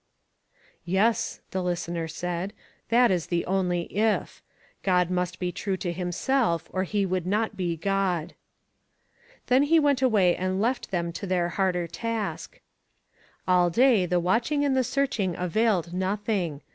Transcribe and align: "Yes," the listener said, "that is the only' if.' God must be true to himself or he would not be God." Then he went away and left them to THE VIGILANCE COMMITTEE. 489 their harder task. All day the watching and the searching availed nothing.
"Yes," 0.83 1.41
the 1.51 1.61
listener 1.61 2.07
said, 2.07 2.53
"that 2.89 3.11
is 3.11 3.27
the 3.27 3.45
only' 3.45 3.83
if.' 4.15 4.41
God 4.81 5.11
must 5.11 5.37
be 5.37 5.51
true 5.51 5.77
to 5.77 5.91
himself 5.93 6.67
or 6.73 6.85
he 6.85 7.05
would 7.05 7.27
not 7.27 7.55
be 7.55 7.77
God." 7.77 8.33
Then 9.45 9.61
he 9.61 9.79
went 9.79 10.01
away 10.01 10.35
and 10.35 10.59
left 10.59 10.89
them 10.89 11.11
to 11.13 11.27
THE 11.27 11.35
VIGILANCE 11.35 11.55
COMMITTEE. 11.55 11.73
489 11.99 12.09
their 12.15 12.17
harder 12.17 12.33
task. 12.33 12.61
All 13.47 13.69
day 13.69 14.07
the 14.07 14.19
watching 14.19 14.65
and 14.65 14.75
the 14.75 14.83
searching 14.83 15.35
availed 15.35 15.93
nothing. 15.93 16.63